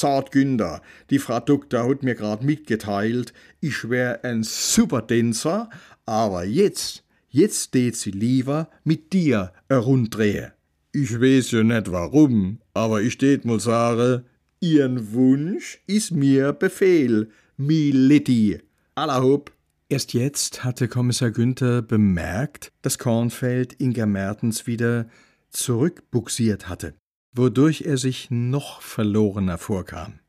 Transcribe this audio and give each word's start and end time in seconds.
sagt 0.00 0.32
Günther, 0.32 0.82
die 1.10 1.18
Frau 1.18 1.40
Doktor 1.40 1.88
hat 1.88 2.02
mir 2.02 2.14
grad 2.14 2.42
mitgeteilt, 2.42 3.32
ich 3.60 3.88
wär 3.88 4.24
ein 4.24 4.42
super 4.42 5.06
Tänzer, 5.06 5.70
aber 6.06 6.44
jetzt, 6.44 7.04
jetzt 7.28 7.64
steht 7.64 7.96
sie 7.96 8.10
lieber 8.10 8.68
mit 8.84 9.12
dir 9.12 9.52
herumdrehe. 9.68 10.52
Ich 10.92 11.20
weiß 11.20 11.50
ja 11.52 11.62
nicht 11.62 11.92
warum, 11.92 12.60
aber 12.74 13.02
ich 13.02 13.12
steht 13.12 13.44
mal 13.44 13.60
sagen, 13.60 14.24
ihren 14.60 15.12
Wunsch 15.12 15.80
ist 15.86 16.12
mir 16.12 16.52
Befehl, 16.52 17.30
Militi. 17.56 18.60
Allerhob. 18.94 19.52
Erst 19.90 20.12
jetzt 20.12 20.64
hatte 20.64 20.86
Kommissar 20.86 21.30
Günther 21.30 21.82
bemerkt, 21.82 22.72
dass 22.82 22.98
Kornfeld 22.98 23.80
Inga 23.80 24.06
Mertens 24.06 24.66
wieder 24.66 25.08
zurückbuxiert 25.50 26.68
hatte, 26.68 26.94
wodurch 27.38 27.82
er 27.82 27.96
sich 27.96 28.30
noch 28.30 28.82
verlorener 28.82 29.56
vorkam. 29.56 30.20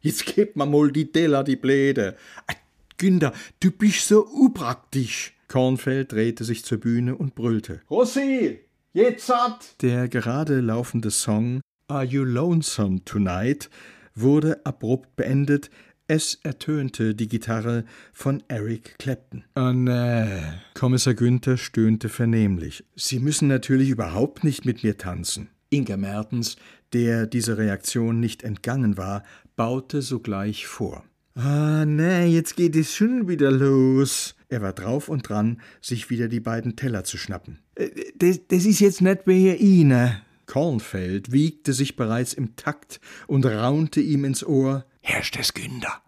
Jetzt 0.00 0.26
gib 0.26 0.54
mir 0.54 0.66
mal 0.66 0.92
die 0.92 1.10
Teller, 1.10 1.42
die 1.42 1.56
Bläde. 1.56 2.16
Ah, 2.46 2.54
Günther, 2.98 3.32
du 3.60 3.70
bist 3.70 4.06
so 4.06 4.26
upraktisch. 4.26 5.32
Kornfeld 5.48 6.12
drehte 6.12 6.44
sich 6.44 6.64
zur 6.64 6.78
Bühne 6.78 7.16
und 7.16 7.34
brüllte. 7.34 7.80
Rossi, 7.90 8.60
jetzt 8.92 9.28
hat! 9.28 9.82
Der 9.82 10.08
gerade 10.08 10.60
laufende 10.60 11.10
Song 11.10 11.60
Are 11.88 12.04
You 12.04 12.24
Lonesome 12.24 13.04
Tonight 13.04 13.70
wurde 14.14 14.64
abrupt 14.64 15.16
beendet, 15.16 15.70
es 16.06 16.38
ertönte 16.42 17.14
die 17.14 17.28
Gitarre 17.28 17.84
von 18.12 18.42
Eric 18.48 18.98
Clapton. 18.98 19.44
Oh 19.56 19.72
nee. 19.72 20.38
Kommissar 20.74 21.14
Günther 21.14 21.56
stöhnte 21.56 22.10
vernehmlich. 22.10 22.84
Sie 22.94 23.18
müssen 23.20 23.48
natürlich 23.48 23.88
überhaupt 23.88 24.44
nicht 24.44 24.66
mit 24.66 24.84
mir 24.84 24.98
tanzen. 24.98 25.48
Inga 25.74 25.96
Mertens, 25.96 26.56
der 26.92 27.26
diese 27.26 27.58
Reaktion 27.58 28.20
nicht 28.20 28.44
entgangen 28.44 28.96
war, 28.96 29.24
baute 29.56 30.02
sogleich 30.02 30.66
vor. 30.66 31.04
Ah, 31.34 31.84
nee, 31.84 32.26
jetzt 32.26 32.54
geht 32.54 32.76
es 32.76 32.94
schon 32.94 33.26
wieder 33.26 33.50
los. 33.50 34.36
Er 34.48 34.62
war 34.62 34.72
drauf 34.72 35.08
und 35.08 35.28
dran, 35.28 35.60
sich 35.80 36.10
wieder 36.10 36.28
die 36.28 36.38
beiden 36.38 36.76
Teller 36.76 37.02
zu 37.02 37.18
schnappen. 37.18 37.58
Äh, 37.74 37.90
das, 38.16 38.46
das 38.46 38.64
ist 38.64 38.78
jetzt 38.78 39.00
nicht 39.00 39.26
mehr 39.26 39.58
Ihnen. 39.60 40.22
Kornfeld 40.46 41.32
wiegte 41.32 41.72
sich 41.72 41.96
bereits 41.96 42.34
im 42.34 42.54
Takt 42.54 43.00
und 43.26 43.44
raunte 43.46 44.00
ihm 44.00 44.24
ins 44.24 44.44
Ohr. 44.44 44.84
Herrstes 45.00 45.54
Günder, 45.54 46.02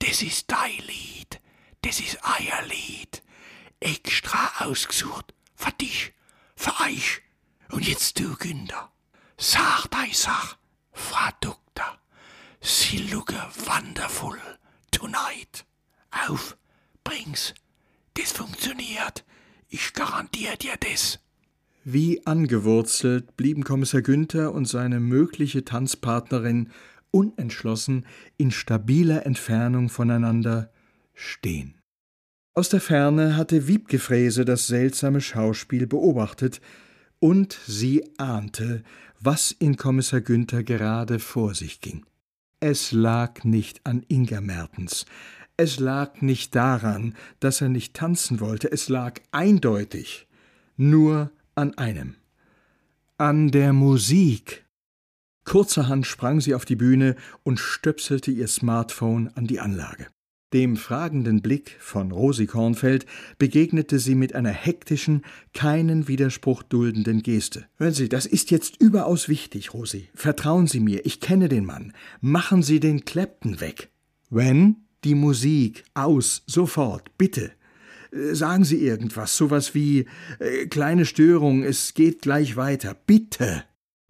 das 0.00 0.22
ist 0.22 0.50
dein 0.50 0.78
Lied, 0.86 1.40
das 1.82 2.00
ist 2.00 2.18
euer 2.24 2.66
Lied. 2.66 3.22
Extra 3.78 4.64
ausgesucht, 4.66 5.34
für 5.54 5.72
dich, 5.72 6.14
für 6.56 6.72
euch. 6.86 7.20
Und 7.70 7.86
jetzt 7.86 8.18
du, 8.18 8.34
Günder, 8.36 8.90
sag 9.36 9.86
dein 9.90 10.12
Sach, 10.12 10.56
Frau 10.92 11.30
Doktor, 11.40 11.98
sie 12.60 12.98
looke 13.10 13.36
wonderful 13.66 14.36
tonight. 14.90 15.64
Auf, 16.28 16.56
bring's, 17.04 17.54
das 18.14 18.32
funktioniert, 18.32 19.24
ich 19.68 19.92
garantiere 19.92 20.56
dir 20.56 20.76
das. 20.80 21.20
Wie 21.84 22.26
angewurzelt 22.26 23.36
blieben 23.36 23.62
Kommissar 23.62 24.02
Günther 24.02 24.52
und 24.52 24.66
seine 24.66 24.98
mögliche 24.98 25.64
Tanzpartnerin 25.64 26.70
unentschlossen 27.10 28.06
in 28.36 28.50
stabiler 28.50 29.24
Entfernung 29.24 29.88
voneinander 29.88 30.72
stehen. 31.14 31.74
Aus 32.54 32.70
der 32.70 32.80
Ferne 32.80 33.36
hatte 33.36 33.68
Wiebgefräse 33.68 34.44
das 34.44 34.66
seltsame 34.66 35.20
Schauspiel 35.20 35.86
beobachtet, 35.86 36.60
und 37.18 37.58
sie 37.66 38.04
ahnte, 38.18 38.82
was 39.20 39.50
in 39.52 39.76
Kommissar 39.76 40.20
Günther 40.20 40.62
gerade 40.62 41.18
vor 41.18 41.54
sich 41.54 41.80
ging. 41.80 42.04
Es 42.60 42.92
lag 42.92 43.44
nicht 43.44 43.80
an 43.84 44.04
Inga 44.08 44.40
Mertens, 44.40 45.06
es 45.56 45.78
lag 45.78 46.20
nicht 46.20 46.54
daran, 46.54 47.14
dass 47.40 47.60
er 47.60 47.68
nicht 47.68 47.94
tanzen 47.94 48.40
wollte, 48.40 48.70
es 48.70 48.88
lag 48.88 49.20
eindeutig 49.32 50.26
nur 50.76 51.30
an 51.54 51.76
einem 51.78 52.16
an 53.18 53.50
der 53.50 53.72
Musik. 53.72 54.66
Kurzerhand 55.44 56.06
sprang 56.06 56.40
sie 56.40 56.54
auf 56.54 56.64
die 56.64 56.76
Bühne 56.76 57.16
und 57.44 57.58
stöpselte 57.58 58.30
ihr 58.30 58.48
Smartphone 58.48 59.30
an 59.34 59.46
die 59.46 59.60
Anlage. 59.60 60.08
Dem 60.52 60.76
fragenden 60.76 61.42
Blick 61.42 61.76
von 61.80 62.12
Rosi 62.12 62.46
Kornfeld 62.46 63.04
begegnete 63.36 63.98
sie 63.98 64.14
mit 64.14 64.36
einer 64.36 64.50
hektischen, 64.50 65.22
keinen 65.52 66.06
Widerspruch 66.06 66.62
duldenden 66.62 67.24
Geste. 67.24 67.66
Hören 67.78 67.94
Sie, 67.94 68.08
das 68.08 68.26
ist 68.26 68.52
jetzt 68.52 68.80
überaus 68.80 69.28
wichtig, 69.28 69.74
Rosi. 69.74 70.08
Vertrauen 70.14 70.68
Sie 70.68 70.78
mir, 70.78 71.04
ich 71.04 71.20
kenne 71.20 71.48
den 71.48 71.64
Mann. 71.64 71.92
Machen 72.20 72.62
Sie 72.62 72.78
den 72.78 73.04
Clapton 73.04 73.60
weg. 73.60 73.90
Wenn? 74.30 74.76
Die 75.02 75.16
Musik. 75.16 75.84
Aus, 75.94 76.44
sofort, 76.46 77.18
bitte. 77.18 77.50
Äh, 78.12 78.34
sagen 78.34 78.64
Sie 78.64 78.78
irgendwas, 78.78 79.36
sowas 79.36 79.74
wie 79.74 80.06
äh, 80.38 80.66
kleine 80.66 81.06
Störung, 81.06 81.64
es 81.64 81.94
geht 81.94 82.22
gleich 82.22 82.56
weiter. 82.56 82.96
Bitte. 83.06 83.64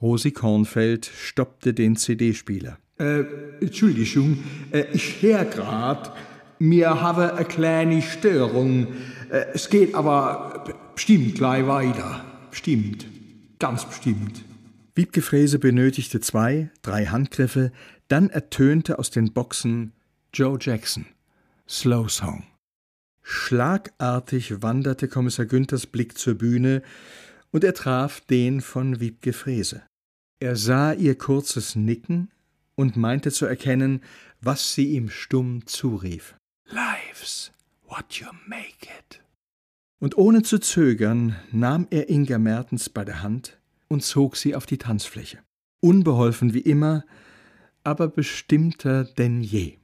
Rosi 0.00 0.32
Kornfeld 0.32 1.06
stoppte 1.06 1.74
den 1.74 1.96
CD-Spieler. 1.96 2.78
Äh, 3.02 3.24
Entschuldigung, 3.60 4.44
äh, 4.70 4.84
ich 4.92 5.20
hör 5.22 5.44
grad, 5.44 6.12
mir 6.60 7.00
habe 7.00 7.34
eine 7.34 7.44
kleine 7.44 8.00
Störung. 8.00 8.86
Äh, 9.28 9.46
es 9.54 9.68
geht 9.68 9.96
aber 9.96 10.64
bestimmt 10.94 11.34
gleich 11.34 11.66
weiter. 11.66 12.24
Stimmt. 12.52 13.06
Ganz 13.58 13.84
bestimmt. 13.84 14.44
Wiebgefräse 14.94 15.58
benötigte 15.58 16.20
zwei, 16.20 16.70
drei 16.82 17.06
Handgriffe, 17.06 17.72
dann 18.06 18.30
ertönte 18.30 19.00
aus 19.00 19.10
den 19.10 19.32
Boxen 19.32 19.92
Joe 20.32 20.58
Jackson. 20.60 21.06
Slow 21.68 22.08
Song. 22.08 22.44
Schlagartig 23.22 24.62
wanderte 24.62 25.08
Kommissar 25.08 25.46
Günthers 25.46 25.86
Blick 25.86 26.18
zur 26.18 26.34
Bühne 26.34 26.82
und 27.50 27.64
er 27.64 27.74
traf 27.74 28.20
den 28.20 28.60
von 28.60 29.00
Wiebgefräse. 29.00 29.82
Er 30.38 30.54
sah 30.54 30.92
ihr 30.92 31.16
kurzes 31.16 31.74
Nicken 31.74 32.28
und 32.82 32.96
meinte 32.96 33.30
zu 33.30 33.46
erkennen, 33.46 34.02
was 34.40 34.74
sie 34.74 34.88
ihm 34.88 35.08
stumm 35.08 35.64
zurief. 35.66 36.34
Life's 36.66 37.52
what 37.86 38.14
you 38.14 38.26
make 38.46 38.88
it. 38.98 39.22
Und 40.00 40.18
ohne 40.18 40.42
zu 40.42 40.58
zögern 40.58 41.36
nahm 41.52 41.86
er 41.90 42.10
Inga 42.10 42.38
Mertens 42.38 42.90
bei 42.90 43.04
der 43.04 43.22
Hand 43.22 43.60
und 43.86 44.02
zog 44.02 44.36
sie 44.36 44.56
auf 44.56 44.66
die 44.66 44.78
Tanzfläche. 44.78 45.38
Unbeholfen 45.80 46.54
wie 46.54 46.60
immer, 46.60 47.04
aber 47.84 48.08
bestimmter 48.08 49.04
denn 49.04 49.42
je. 49.42 49.78